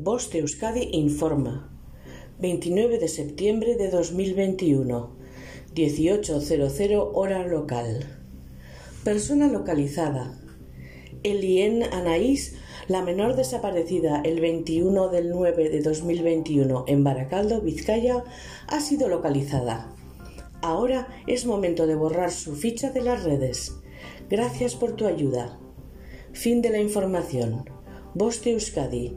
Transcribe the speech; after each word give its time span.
Boste 0.00 0.38
Euskadi 0.38 0.90
informa. 0.92 1.76
29 2.38 2.98
de 2.98 3.08
septiembre 3.08 3.74
de 3.74 3.90
2021. 3.90 5.10
18.00 5.74 7.10
hora 7.14 7.44
local. 7.44 8.06
Persona 9.02 9.48
localizada. 9.48 10.40
Elien 11.24 11.82
Anaís, 11.82 12.54
la 12.86 13.02
menor 13.02 13.34
desaparecida 13.34 14.22
el 14.24 14.40
21 14.40 15.08
del 15.08 15.30
9 15.30 15.68
de 15.68 15.80
2021 15.80 16.84
en 16.86 17.02
Baracaldo, 17.02 17.60
Vizcaya, 17.60 18.22
ha 18.68 18.80
sido 18.80 19.08
localizada. 19.08 19.96
Ahora 20.62 21.08
es 21.26 21.44
momento 21.44 21.88
de 21.88 21.96
borrar 21.96 22.30
su 22.30 22.54
ficha 22.54 22.90
de 22.92 23.02
las 23.02 23.24
redes. 23.24 23.74
Gracias 24.30 24.76
por 24.76 24.92
tu 24.92 25.08
ayuda. 25.08 25.58
Fin 26.32 26.62
de 26.62 26.70
la 26.70 26.78
información. 26.78 27.68
Boste 28.14 28.52
Euskadi, 28.52 29.16